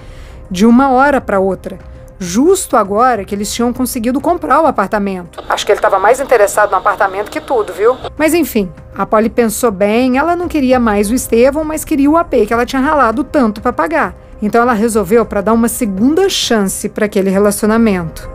de 0.51 0.65
uma 0.65 0.89
hora 0.89 1.21
para 1.21 1.39
outra. 1.39 1.92
Justo 2.23 2.77
agora 2.77 3.25
que 3.25 3.35
eles 3.35 3.53
tinham 3.53 3.73
conseguido 3.73 4.21
comprar 4.21 4.61
o 4.61 4.65
apartamento. 4.65 5.43
Acho 5.49 5.65
que 5.65 5.73
ele 5.73 5.79
estava 5.79 5.99
mais 5.99 6.21
interessado 6.21 6.71
no 6.71 6.77
apartamento 6.77 7.29
que 7.29 7.41
tudo, 7.41 7.73
viu? 7.73 7.97
Mas 8.17 8.33
enfim, 8.33 8.71
a 8.97 9.05
Polly 9.05 9.29
pensou 9.29 9.71
bem, 9.71 10.17
ela 10.17 10.33
não 10.33 10.47
queria 10.47 10.79
mais 10.79 11.11
o 11.11 11.13
Estevão, 11.13 11.65
mas 11.65 11.83
queria 11.83 12.09
o 12.09 12.15
AP 12.15 12.47
que 12.47 12.53
ela 12.53 12.65
tinha 12.65 12.81
ralado 12.81 13.25
tanto 13.25 13.61
para 13.61 13.73
pagar. 13.73 14.15
Então 14.41 14.61
ela 14.61 14.73
resolveu 14.73 15.25
para 15.25 15.41
dar 15.41 15.53
uma 15.53 15.67
segunda 15.67 16.29
chance 16.29 16.87
para 16.87 17.05
aquele 17.05 17.29
relacionamento. 17.29 18.29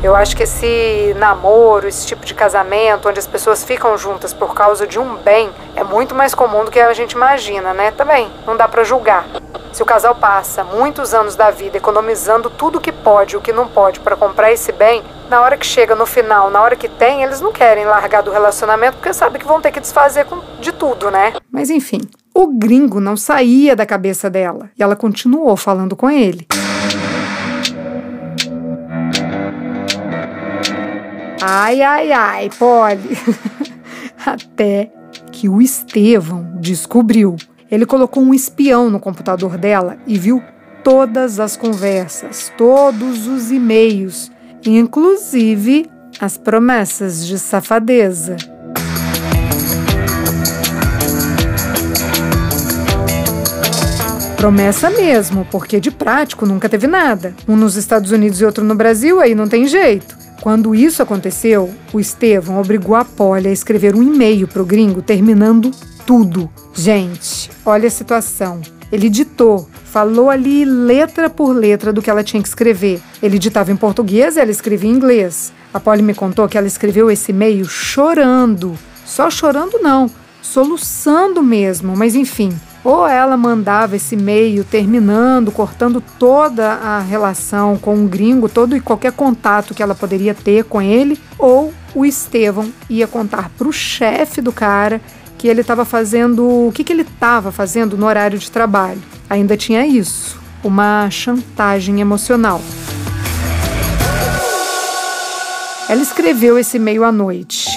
Eu 0.00 0.14
acho 0.14 0.36
que 0.36 0.44
esse 0.44 1.12
namoro, 1.16 1.88
esse 1.88 2.06
tipo 2.06 2.24
de 2.24 2.32
casamento, 2.32 3.08
onde 3.08 3.18
as 3.18 3.26
pessoas 3.26 3.64
ficam 3.64 3.98
juntas 3.98 4.32
por 4.32 4.54
causa 4.54 4.86
de 4.86 4.96
um 4.96 5.16
bem, 5.16 5.50
é 5.74 5.82
muito 5.82 6.14
mais 6.14 6.34
comum 6.34 6.64
do 6.64 6.70
que 6.70 6.78
a 6.78 6.92
gente 6.92 7.12
imagina, 7.12 7.74
né? 7.74 7.90
Também, 7.90 8.30
não 8.46 8.56
dá 8.56 8.68
para 8.68 8.84
julgar. 8.84 9.26
Se 9.72 9.82
o 9.82 9.86
casal 9.86 10.14
passa 10.14 10.62
muitos 10.62 11.12
anos 11.12 11.34
da 11.34 11.50
vida 11.50 11.76
economizando 11.76 12.48
tudo 12.48 12.78
o 12.78 12.80
que 12.80 12.92
pode 12.92 13.34
e 13.34 13.36
o 13.36 13.40
que 13.40 13.52
não 13.52 13.66
pode 13.66 13.98
para 13.98 14.14
comprar 14.14 14.52
esse 14.52 14.70
bem, 14.70 15.02
na 15.28 15.42
hora 15.42 15.56
que 15.56 15.66
chega 15.66 15.96
no 15.96 16.06
final, 16.06 16.48
na 16.48 16.62
hora 16.62 16.76
que 16.76 16.88
tem, 16.88 17.24
eles 17.24 17.40
não 17.40 17.52
querem 17.52 17.84
largar 17.84 18.22
do 18.22 18.30
relacionamento 18.30 18.98
porque 18.98 19.12
sabem 19.12 19.40
que 19.40 19.46
vão 19.46 19.60
ter 19.60 19.72
que 19.72 19.80
desfazer 19.80 20.26
de 20.60 20.70
tudo, 20.70 21.10
né? 21.10 21.34
Mas 21.50 21.70
enfim, 21.70 22.00
o 22.32 22.46
gringo 22.46 23.00
não 23.00 23.16
saía 23.16 23.74
da 23.74 23.84
cabeça 23.84 24.30
dela 24.30 24.70
e 24.78 24.82
ela 24.82 24.94
continuou 24.94 25.56
falando 25.56 25.96
com 25.96 26.08
ele. 26.08 26.46
Ai, 31.40 31.80
ai, 31.82 32.10
ai, 32.10 32.50
Polly. 32.58 33.16
Até 34.26 34.90
que 35.30 35.48
o 35.48 35.62
Estevão 35.62 36.56
descobriu. 36.60 37.36
Ele 37.70 37.86
colocou 37.86 38.22
um 38.22 38.34
espião 38.34 38.90
no 38.90 38.98
computador 38.98 39.56
dela 39.56 39.98
e 40.06 40.18
viu 40.18 40.42
todas 40.82 41.38
as 41.38 41.56
conversas, 41.56 42.52
todos 42.56 43.26
os 43.26 43.52
e-mails, 43.52 44.32
inclusive 44.66 45.86
as 46.20 46.36
promessas 46.36 47.26
de 47.26 47.38
safadeza. 47.38 48.36
Promessa 54.36 54.88
mesmo, 54.90 55.46
porque 55.50 55.78
de 55.78 55.90
prático 55.90 56.46
nunca 56.46 56.68
teve 56.68 56.86
nada. 56.86 57.34
Um 57.46 57.56
nos 57.56 57.76
Estados 57.76 58.10
Unidos 58.10 58.40
e 58.40 58.44
outro 58.44 58.64
no 58.64 58.74
Brasil, 58.74 59.20
aí 59.20 59.34
não 59.34 59.46
tem 59.46 59.66
jeito. 59.66 60.16
Quando 60.40 60.74
isso 60.74 61.02
aconteceu, 61.02 61.74
o 61.92 61.98
Estevão 61.98 62.60
obrigou 62.60 62.94
a 62.94 63.04
Polly 63.04 63.48
a 63.48 63.52
escrever 63.52 63.94
um 63.94 64.02
e-mail 64.02 64.46
pro 64.46 64.64
gringo 64.64 65.02
terminando 65.02 65.70
tudo. 66.06 66.48
Gente, 66.72 67.50
olha 67.66 67.88
a 67.88 67.90
situação. 67.90 68.60
Ele 68.90 69.10
ditou, 69.10 69.68
falou 69.84 70.30
ali 70.30 70.64
letra 70.64 71.28
por 71.28 71.52
letra 71.52 71.92
do 71.92 72.00
que 72.00 72.08
ela 72.08 72.22
tinha 72.22 72.42
que 72.42 72.48
escrever. 72.48 73.00
Ele 73.22 73.38
ditava 73.38 73.72
em 73.72 73.76
português 73.76 74.36
e 74.36 74.40
ela 74.40 74.50
escrevia 74.50 74.88
em 74.88 74.94
inglês. 74.94 75.52
A 75.74 75.80
Polly 75.80 76.02
me 76.02 76.14
contou 76.14 76.48
que 76.48 76.56
ela 76.56 76.66
escreveu 76.66 77.10
esse 77.10 77.32
e-mail 77.32 77.66
chorando. 77.66 78.78
Só 79.04 79.30
chorando 79.30 79.78
não, 79.80 80.10
soluçando 80.40 81.42
mesmo, 81.42 81.96
mas 81.96 82.14
enfim. 82.14 82.58
Ou 82.84 83.06
ela 83.06 83.36
mandava 83.36 83.96
esse 83.96 84.14
e-mail 84.14 84.64
terminando, 84.64 85.50
cortando 85.50 86.02
toda 86.18 86.74
a 86.74 87.00
relação 87.00 87.76
com 87.76 88.04
o 88.04 88.08
gringo, 88.08 88.48
todo 88.48 88.76
e 88.76 88.80
qualquer 88.80 89.12
contato 89.12 89.74
que 89.74 89.82
ela 89.82 89.94
poderia 89.94 90.34
ter 90.34 90.64
com 90.64 90.80
ele, 90.80 91.18
ou 91.38 91.72
o 91.94 92.06
Estevão 92.06 92.72
ia 92.88 93.06
contar 93.06 93.50
para 93.56 93.68
o 93.68 93.72
chefe 93.72 94.40
do 94.40 94.52
cara 94.52 95.00
que 95.36 95.46
ele 95.48 95.60
estava 95.60 95.84
fazendo, 95.84 96.44
o 96.44 96.72
que, 96.72 96.82
que 96.82 96.92
ele 96.92 97.02
estava 97.02 97.52
fazendo 97.52 97.96
no 97.96 98.06
horário 98.06 98.38
de 98.38 98.50
trabalho. 98.50 99.00
Ainda 99.30 99.56
tinha 99.56 99.86
isso, 99.86 100.40
uma 100.64 101.08
chantagem 101.10 102.00
emocional. 102.00 102.60
Ela 105.88 106.02
escreveu 106.02 106.58
esse 106.58 106.76
e-mail 106.76 107.04
à 107.04 107.12
noite. 107.12 107.70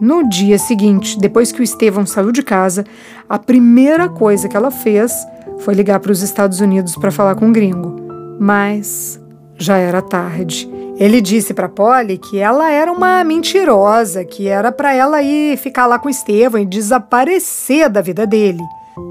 No 0.00 0.28
dia 0.28 0.58
seguinte, 0.58 1.18
depois 1.18 1.52
que 1.52 1.60
o 1.60 1.64
Estevão 1.64 2.04
saiu 2.04 2.32
de 2.32 2.42
casa, 2.42 2.84
a 3.28 3.38
primeira 3.38 4.08
coisa 4.08 4.48
que 4.48 4.56
ela 4.56 4.70
fez 4.70 5.12
foi 5.60 5.74
ligar 5.74 6.00
para 6.00 6.12
os 6.12 6.22
Estados 6.22 6.60
Unidos 6.60 6.96
para 6.96 7.12
falar 7.12 7.34
com 7.36 7.48
o 7.48 7.52
gringo. 7.52 7.96
Mas 8.38 9.20
já 9.56 9.76
era 9.78 10.02
tarde. 10.02 10.68
Ele 10.96 11.20
disse 11.20 11.52
para 11.54 11.68
Polly 11.68 12.18
que 12.18 12.38
ela 12.38 12.70
era 12.70 12.92
uma 12.92 13.24
mentirosa, 13.24 14.24
que 14.24 14.46
era 14.48 14.70
para 14.70 14.94
ela 14.94 15.22
ir 15.22 15.56
ficar 15.56 15.86
lá 15.86 15.98
com 15.98 16.08
o 16.08 16.10
Estevão 16.10 16.60
e 16.60 16.66
desaparecer 16.66 17.88
da 17.88 18.00
vida 18.00 18.26
dele. 18.26 18.62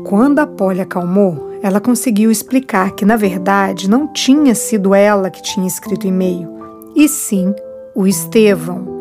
Quando 0.05 0.39
a 0.39 0.47
Polly 0.47 0.81
acalmou, 0.81 1.51
ela 1.61 1.81
conseguiu 1.81 2.29
explicar 2.29 2.91
que 2.91 3.05
na 3.05 3.15
verdade 3.15 3.89
não 3.89 4.07
tinha 4.07 4.53
sido 4.55 4.93
ela 4.93 5.29
que 5.29 5.41
tinha 5.41 5.67
escrito 5.67 6.03
o 6.03 6.07
e-mail, 6.07 6.49
e 6.95 7.07
sim 7.07 7.53
o 7.95 8.07
Estevão. 8.07 8.92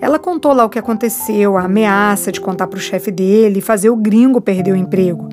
Ela 0.00 0.18
contou 0.18 0.52
lá 0.52 0.64
o 0.64 0.70
que 0.70 0.78
aconteceu, 0.78 1.56
a 1.56 1.64
ameaça 1.64 2.32
de 2.32 2.40
contar 2.40 2.66
para 2.66 2.78
o 2.78 2.80
chefe 2.80 3.10
dele 3.10 3.58
e 3.58 3.62
fazer 3.62 3.90
o 3.90 3.96
gringo 3.96 4.40
perder 4.40 4.72
o 4.72 4.76
emprego. 4.76 5.28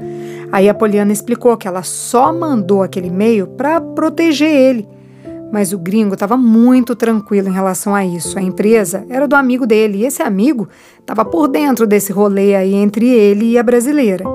Aí 0.51 0.67
a 0.67 0.73
Poliana 0.73 1.11
explicou 1.11 1.55
que 1.57 1.67
ela 1.67 1.83
só 1.83 2.33
mandou 2.33 2.83
aquele 2.83 3.07
e-mail 3.07 3.47
para 3.47 3.79
proteger 3.79 4.49
ele. 4.49 4.87
Mas 5.51 5.71
o 5.71 5.77
gringo 5.77 6.13
estava 6.13 6.35
muito 6.35 6.95
tranquilo 6.95 7.47
em 7.47 7.53
relação 7.53 7.95
a 7.95 8.05
isso. 8.05 8.37
A 8.37 8.41
empresa 8.41 9.05
era 9.09 9.27
do 9.27 9.35
amigo 9.35 9.65
dele 9.65 9.99
e 9.99 10.05
esse 10.05 10.21
amigo 10.21 10.67
estava 10.99 11.23
por 11.23 11.47
dentro 11.47 11.87
desse 11.87 12.11
rolê 12.11 12.53
aí 12.53 12.73
entre 12.73 13.09
ele 13.09 13.51
e 13.51 13.57
a 13.57 13.63
brasileira. 13.63 14.25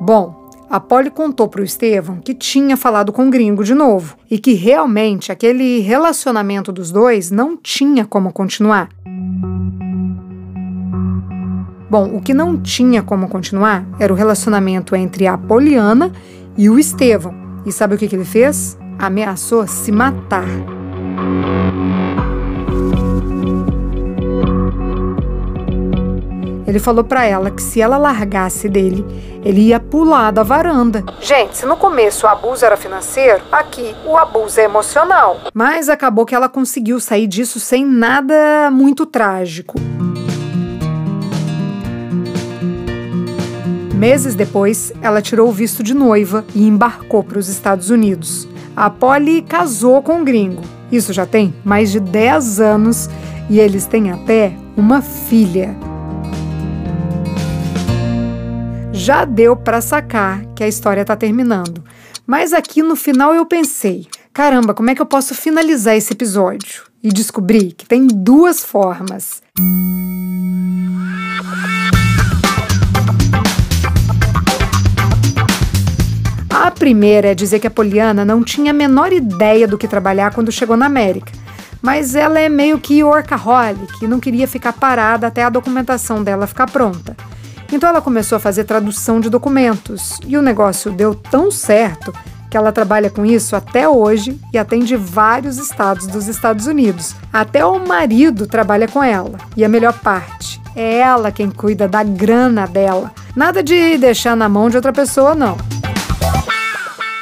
Bom, 0.00 0.45
a 0.68 0.80
Polly 0.80 1.10
contou 1.10 1.48
para 1.48 1.60
o 1.60 1.64
Estevam 1.64 2.20
que 2.20 2.34
tinha 2.34 2.76
falado 2.76 3.12
com 3.12 3.28
o 3.28 3.30
gringo 3.30 3.62
de 3.62 3.74
novo 3.74 4.16
e 4.30 4.38
que 4.38 4.52
realmente 4.54 5.30
aquele 5.30 5.80
relacionamento 5.80 6.72
dos 6.72 6.90
dois 6.90 7.30
não 7.30 7.56
tinha 7.56 8.04
como 8.04 8.32
continuar. 8.32 8.88
Bom, 11.88 12.16
o 12.16 12.20
que 12.20 12.34
não 12.34 12.60
tinha 12.60 13.02
como 13.02 13.28
continuar 13.28 13.86
era 14.00 14.12
o 14.12 14.16
relacionamento 14.16 14.96
entre 14.96 15.26
a 15.26 15.38
Poliana 15.38 16.10
e 16.56 16.68
o 16.68 16.78
Estevam. 16.78 17.32
E 17.64 17.70
sabe 17.70 17.94
o 17.94 17.98
que, 17.98 18.08
que 18.08 18.16
ele 18.16 18.24
fez? 18.24 18.76
Ameaçou 18.98 19.66
se 19.68 19.92
matar. 19.92 20.46
Ele 26.66 26.78
falou 26.78 27.04
para 27.04 27.24
ela 27.24 27.50
que 27.50 27.62
se 27.62 27.80
ela 27.80 27.96
largasse 27.96 28.68
dele, 28.68 29.04
ele 29.44 29.60
ia 29.60 29.78
pular 29.78 30.32
da 30.32 30.42
varanda. 30.42 31.04
Gente, 31.20 31.56
se 31.56 31.64
no 31.64 31.76
começo 31.76 32.26
o 32.26 32.28
abuso 32.28 32.64
era 32.64 32.76
financeiro, 32.76 33.42
aqui 33.52 33.94
o 34.04 34.16
abuso 34.16 34.58
é 34.58 34.64
emocional. 34.64 35.40
Mas 35.54 35.88
acabou 35.88 36.26
que 36.26 36.34
ela 36.34 36.48
conseguiu 36.48 36.98
sair 36.98 37.28
disso 37.28 37.60
sem 37.60 37.86
nada 37.86 38.68
muito 38.72 39.06
trágico. 39.06 39.74
Meses 43.94 44.34
depois, 44.34 44.92
ela 45.00 45.22
tirou 45.22 45.48
o 45.48 45.52
visto 45.52 45.82
de 45.82 45.94
noiva 45.94 46.44
e 46.54 46.66
embarcou 46.66 47.24
para 47.24 47.38
os 47.38 47.48
Estados 47.48 47.88
Unidos. 47.88 48.46
A 48.76 48.90
Polly 48.90 49.40
casou 49.40 50.02
com 50.02 50.16
um 50.16 50.24
gringo. 50.24 50.62
Isso 50.92 51.12
já 51.12 51.24
tem 51.24 51.54
mais 51.64 51.90
de 51.90 51.98
10 51.98 52.60
anos 52.60 53.08
e 53.48 53.58
eles 53.58 53.86
têm 53.86 54.10
até 54.10 54.52
uma 54.76 55.00
filha. 55.00 55.74
Já 59.06 59.24
deu 59.24 59.54
para 59.54 59.80
sacar 59.80 60.44
que 60.46 60.64
a 60.64 60.66
história 60.66 61.02
está 61.02 61.14
terminando. 61.14 61.84
Mas 62.26 62.52
aqui 62.52 62.82
no 62.82 62.96
final 62.96 63.32
eu 63.32 63.46
pensei: 63.46 64.08
caramba, 64.32 64.74
como 64.74 64.90
é 64.90 64.96
que 64.96 65.00
eu 65.00 65.06
posso 65.06 65.32
finalizar 65.32 65.94
esse 65.94 66.12
episódio? 66.12 66.82
E 67.04 67.10
descobri 67.10 67.70
que 67.70 67.86
tem 67.86 68.08
duas 68.08 68.64
formas. 68.64 69.40
A 76.50 76.70
primeira 76.72 77.28
é 77.28 77.34
dizer 77.36 77.60
que 77.60 77.68
a 77.68 77.70
Poliana 77.70 78.24
não 78.24 78.42
tinha 78.42 78.72
a 78.72 78.74
menor 78.74 79.12
ideia 79.12 79.68
do 79.68 79.78
que 79.78 79.86
trabalhar 79.86 80.34
quando 80.34 80.50
chegou 80.50 80.76
na 80.76 80.86
América. 80.86 81.30
Mas 81.80 82.16
ela 82.16 82.40
é 82.40 82.48
meio 82.48 82.80
que 82.80 83.04
workaholic 83.04 84.04
e 84.04 84.08
não 84.08 84.18
queria 84.18 84.48
ficar 84.48 84.72
parada 84.72 85.28
até 85.28 85.44
a 85.44 85.48
documentação 85.48 86.24
dela 86.24 86.48
ficar 86.48 86.68
pronta. 86.68 87.16
Então 87.72 87.88
ela 87.88 88.00
começou 88.00 88.36
a 88.36 88.40
fazer 88.40 88.64
tradução 88.64 89.20
de 89.20 89.28
documentos 89.28 90.18
e 90.26 90.36
o 90.36 90.42
negócio 90.42 90.92
deu 90.92 91.14
tão 91.14 91.50
certo 91.50 92.12
que 92.48 92.56
ela 92.56 92.72
trabalha 92.72 93.10
com 93.10 93.26
isso 93.26 93.56
até 93.56 93.88
hoje 93.88 94.40
e 94.52 94.58
atende 94.58 94.96
vários 94.96 95.58
estados 95.58 96.06
dos 96.06 96.28
Estados 96.28 96.66
Unidos. 96.66 97.14
Até 97.32 97.64
o 97.64 97.86
marido 97.86 98.46
trabalha 98.46 98.86
com 98.86 99.02
ela. 99.02 99.38
E 99.56 99.64
a 99.64 99.68
melhor 99.68 99.92
parte, 99.94 100.60
é 100.74 100.98
ela 100.98 101.32
quem 101.32 101.50
cuida 101.50 101.88
da 101.88 102.02
grana 102.02 102.66
dela. 102.66 103.12
Nada 103.34 103.62
de 103.62 103.98
deixar 103.98 104.36
na 104.36 104.48
mão 104.48 104.70
de 104.70 104.76
outra 104.76 104.92
pessoa, 104.92 105.34
não. 105.34 105.56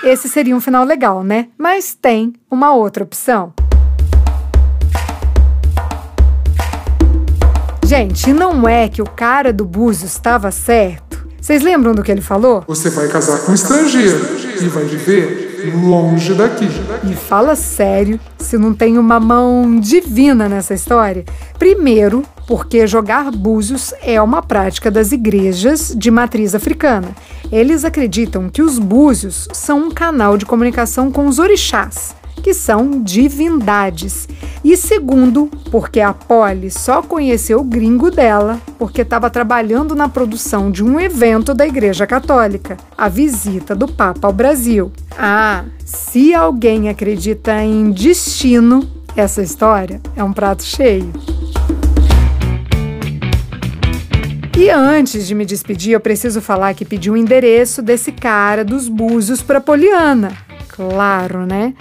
Esse 0.03 0.29
seria 0.29 0.55
um 0.55 0.61
final 0.61 0.85
legal, 0.85 1.25
né? 1.25 1.49
Mas 1.57 1.95
tem 1.95 2.35
uma 2.51 2.75
outra 2.75 3.03
opção. 3.03 3.55
Gente, 7.97 8.33
não 8.33 8.69
é 8.69 8.89
que 8.89 9.01
o 9.01 9.05
cara 9.05 9.53
do 9.53 9.65
Búzios 9.65 10.11
estava 10.11 10.51
certo? 10.51 11.29
Vocês 11.41 11.63
lembram 11.63 11.95
do 11.95 12.03
que 12.03 12.11
ele 12.11 12.21
falou? 12.21 12.65
Você 12.67 12.91
vai 12.91 13.07
casar 13.07 13.39
com 13.43 13.53
um 13.53 13.55
estrangeiro 13.55 14.19
e 14.61 14.67
vai 14.67 14.83
viver 14.85 15.63
longe 15.81 16.35
daqui. 16.35 16.67
E 17.09 17.15
fala 17.15 17.55
sério 17.55 18.19
se 18.37 18.59
não 18.59 18.75
tem 18.75 18.99
uma 18.99 19.21
mão 19.21 19.79
divina 19.79 20.49
nessa 20.49 20.75
história. 20.75 21.25
Primeiro, 21.57 22.25
porque 22.49 22.85
jogar 22.85 23.31
búzios 23.31 23.95
é 24.03 24.21
uma 24.21 24.43
prática 24.43 24.91
das 24.91 25.13
igrejas 25.13 25.95
de 25.97 26.11
matriz 26.11 26.53
africana. 26.53 27.15
Eles 27.53 27.85
acreditam 27.85 28.51
que 28.51 28.61
os 28.61 28.77
búzios 28.77 29.47
são 29.53 29.79
um 29.79 29.91
canal 29.93 30.37
de 30.37 30.45
comunicação 30.45 31.13
com 31.13 31.29
os 31.29 31.39
orixás 31.39 32.13
que 32.45 32.53
são 32.53 33.03
divindades. 33.03 34.29
E 34.63 34.77
segundo, 34.77 35.47
porque 35.71 35.99
a 35.99 36.13
Polly 36.13 36.71
só 36.71 37.01
conheceu 37.01 37.61
o 37.61 37.65
gringo 37.65 38.11
dela 38.11 38.61
porque 38.79 39.01
estava 39.01 39.31
trabalhando 39.31 39.95
na 39.95 40.11
produção 40.11 40.71
de 40.71 40.85
um 40.85 41.01
evento 41.01 41.55
da 41.55 41.67
Igreja 41.67 42.07
Católica, 42.07 42.77
a 42.99 43.09
visita 43.09 43.75
do 43.75 43.89
Papa 43.89 44.27
ao 44.27 44.33
Brasil. 44.33 44.93
Ah, 45.17 45.65
se 45.87 46.35
alguém 46.35 46.91
acredita 46.91 47.63
em 47.63 47.91
destino, 47.91 48.87
essa 49.17 49.43
história 49.43 49.99
é 50.15 50.23
um 50.23 50.35
prato 50.35 50.65
cheio. 50.65 51.11
E 54.55 54.69
antes 54.69 55.27
de 55.27 55.35
me 55.35 55.47
despedir, 55.47 55.93
eu 55.93 56.01
preciso 56.01 56.43
falar 56.43 56.75
que 56.75 56.85
pedi 56.85 57.09
o 57.09 57.15
um 57.15 57.17
endereço 57.17 57.81
desse 57.81 58.13
cara 58.13 58.63
dos 58.63 58.87
búzios 58.87 59.41
para 59.41 59.63
Poliana. 59.63 60.31
Claro, 60.69 61.47
né? 61.47 61.73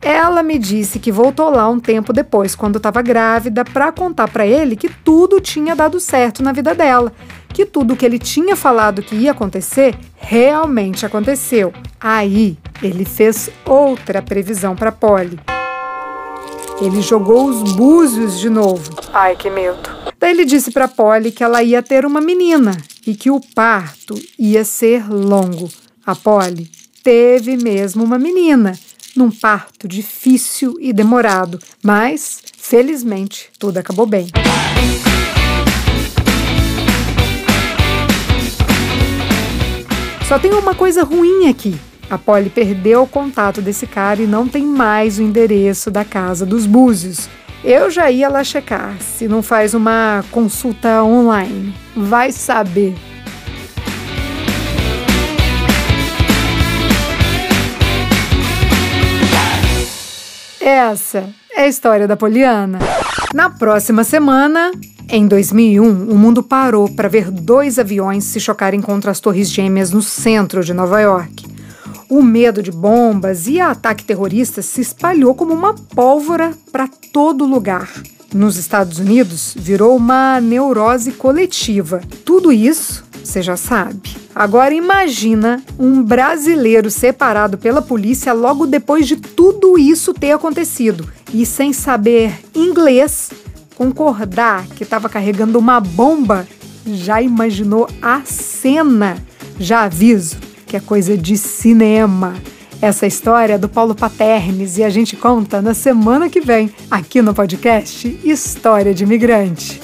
Ela 0.00 0.42
me 0.42 0.58
disse 0.58 0.98
que 0.98 1.10
voltou 1.10 1.50
lá 1.50 1.68
um 1.68 1.80
tempo 1.80 2.12
depois, 2.12 2.54
quando 2.54 2.76
estava 2.76 3.02
grávida, 3.02 3.64
para 3.64 3.90
contar 3.90 4.28
para 4.28 4.46
ele 4.46 4.76
que 4.76 4.88
tudo 4.88 5.40
tinha 5.40 5.74
dado 5.74 5.98
certo 5.98 6.42
na 6.42 6.52
vida 6.52 6.74
dela, 6.74 7.12
que 7.48 7.64
tudo 7.64 7.96
que 7.96 8.04
ele 8.04 8.18
tinha 8.18 8.54
falado 8.54 9.02
que 9.02 9.16
ia 9.16 9.32
acontecer 9.32 9.98
realmente 10.16 11.06
aconteceu. 11.06 11.72
Aí 12.00 12.56
ele 12.82 13.04
fez 13.04 13.50
outra 13.64 14.22
previsão 14.22 14.76
para 14.76 14.92
Polly. 14.92 15.40
Ele 16.80 17.00
jogou 17.00 17.48
os 17.48 17.72
búzios 17.72 18.38
de 18.38 18.50
novo. 18.50 18.94
Ai, 19.12 19.34
que 19.34 19.48
medo. 19.48 19.78
Daí 20.18 20.32
ele 20.32 20.44
disse 20.44 20.70
para 20.70 20.86
Polly 20.86 21.32
que 21.32 21.42
ela 21.42 21.62
ia 21.62 21.82
ter 21.82 22.04
uma 22.04 22.20
menina 22.20 22.76
e 23.06 23.14
que 23.14 23.30
o 23.30 23.40
parto 23.54 24.14
ia 24.38 24.64
ser 24.64 25.08
longo. 25.10 25.68
A 26.04 26.14
Polly 26.14 26.70
teve 27.02 27.56
mesmo 27.56 28.04
uma 28.04 28.18
menina, 28.18 28.78
num 29.16 29.30
parto 29.30 29.88
difícil 29.88 30.76
e 30.80 30.92
demorado, 30.92 31.58
mas 31.82 32.42
felizmente 32.56 33.50
tudo 33.58 33.78
acabou 33.78 34.06
bem. 34.06 34.28
Só 40.28 40.38
tem 40.38 40.52
uma 40.52 40.74
coisa 40.74 41.04
ruim 41.04 41.48
aqui. 41.48 41.78
A 42.10 42.18
Polly 42.18 42.50
perdeu 42.50 43.02
o 43.02 43.06
contato 43.06 43.62
desse 43.62 43.86
cara 43.86 44.20
e 44.20 44.26
não 44.26 44.46
tem 44.46 44.64
mais 44.64 45.18
o 45.18 45.22
endereço 45.22 45.90
da 45.90 46.04
casa 46.04 46.44
dos 46.44 46.66
Búzios. 46.66 47.28
Eu 47.64 47.90
já 47.90 48.10
ia 48.10 48.28
lá 48.28 48.44
checar 48.44 48.96
se 49.00 49.26
não 49.26 49.42
faz 49.42 49.74
uma 49.74 50.24
consulta 50.30 51.02
online. 51.02 51.74
Vai 51.96 52.30
saber. 52.30 52.94
Essa 60.66 61.32
é 61.54 61.62
a 61.62 61.68
história 61.68 62.08
da 62.08 62.16
Poliana. 62.16 62.80
Na 63.32 63.48
próxima 63.48 64.02
semana, 64.02 64.72
em 65.08 65.24
2001, 65.24 66.10
o 66.10 66.18
mundo 66.18 66.42
parou 66.42 66.88
para 66.88 67.08
ver 67.08 67.30
dois 67.30 67.78
aviões 67.78 68.24
se 68.24 68.40
chocarem 68.40 68.80
contra 68.80 69.12
as 69.12 69.20
Torres 69.20 69.48
Gêmeas 69.48 69.92
no 69.92 70.02
centro 70.02 70.64
de 70.64 70.74
Nova 70.74 71.00
York. 71.00 71.46
O 72.10 72.20
medo 72.20 72.64
de 72.64 72.72
bombas 72.72 73.46
e 73.46 73.60
ataque 73.60 74.02
terrorista 74.02 74.60
se 74.60 74.80
espalhou 74.80 75.36
como 75.36 75.54
uma 75.54 75.72
pólvora 75.72 76.52
para 76.72 76.88
todo 77.12 77.46
lugar. 77.46 77.88
Nos 78.34 78.56
Estados 78.56 78.98
Unidos, 78.98 79.54
virou 79.56 79.96
uma 79.96 80.40
neurose 80.40 81.12
coletiva. 81.12 82.00
Tudo 82.24 82.52
isso 82.52 83.04
você 83.24 83.42
já 83.42 83.56
sabe. 83.56 84.16
Agora 84.34 84.74
imagina 84.74 85.62
um 85.78 86.02
brasileiro 86.02 86.90
separado 86.90 87.58
pela 87.58 87.82
polícia 87.82 88.32
logo 88.32 88.66
depois 88.66 89.06
de 89.06 89.16
tudo 89.16 89.78
isso 89.78 90.14
ter 90.14 90.32
acontecido 90.32 91.08
e 91.32 91.44
sem 91.44 91.72
saber 91.72 92.38
inglês 92.54 93.30
concordar 93.74 94.66
que 94.68 94.84
estava 94.84 95.08
carregando 95.08 95.58
uma 95.58 95.80
bomba, 95.80 96.46
já 96.86 97.20
imaginou 97.20 97.88
a 98.00 98.22
cena? 98.24 99.16
Já 99.58 99.82
aviso 99.82 100.36
que 100.66 100.76
é 100.76 100.80
coisa 100.80 101.16
de 101.16 101.36
cinema. 101.36 102.34
Essa 102.80 103.06
história 103.06 103.54
é 103.54 103.58
do 103.58 103.70
Paulo 103.70 103.94
Paternes 103.94 104.76
e 104.76 104.84
a 104.84 104.90
gente 104.90 105.16
conta 105.16 105.62
na 105.62 105.72
semana 105.72 106.28
que 106.28 106.40
vem, 106.40 106.72
aqui 106.90 107.22
no 107.22 107.32
podcast 107.32 108.06
História 108.22 108.92
de 108.92 109.02
Imigrante. 109.02 109.80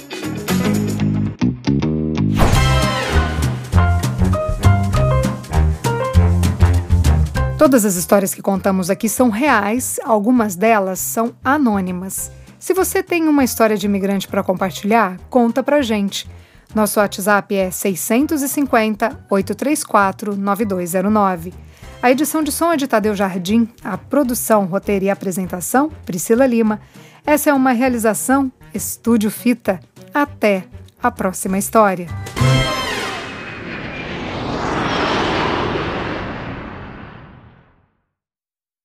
Todas 7.57 7.85
as 7.87 7.95
histórias 7.95 8.35
que 8.35 8.43
contamos 8.43 8.91
aqui 8.91 9.09
são 9.09 9.31
reais, 9.31 9.99
algumas 10.05 10.55
delas 10.55 10.99
são 10.99 11.33
anônimas. 11.43 12.31
Se 12.59 12.75
você 12.75 13.03
tem 13.03 13.27
uma 13.27 13.43
história 13.43 13.77
de 13.77 13.87
imigrante 13.87 14.29
para 14.29 14.43
compartilhar, 14.43 15.19
conta 15.31 15.63
pra 15.63 15.81
gente. 15.81 16.29
Nosso 16.75 17.01
WhatsApp 17.01 17.55
é 17.55 17.71
650 17.71 19.27
834 19.31 20.37
9209. 20.37 21.53
A 22.03 22.11
edição 22.11 22.43
de 22.43 22.51
som 22.51 22.73
é 22.73 22.77
de 22.77 22.89
Tadeu 22.89 23.15
Jardim, 23.15 23.69
a 23.85 23.97
produção, 23.97 24.65
roteiro 24.65 25.05
e 25.05 25.11
apresentação, 25.11 25.89
Priscila 26.05 26.45
Lima. 26.45 26.81
Essa 27.25 27.51
é 27.51 27.55
uma 27.55 27.71
realização 27.71 28.51
Estúdio 28.75 29.31
Fita. 29.31 29.79
Até 30.13 30.65
a 31.01 31.13
próxima 31.13 31.59
história. 31.59 32.09